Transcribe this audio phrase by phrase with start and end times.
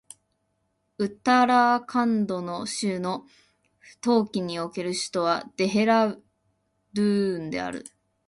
[0.97, 3.27] ウッタラーカンド州の
[4.01, 6.21] 冬季における州都はデヘラー
[6.93, 7.85] ドゥーンである